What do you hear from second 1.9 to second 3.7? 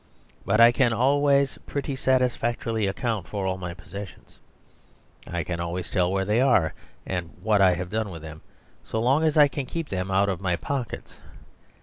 satisfactorily account for all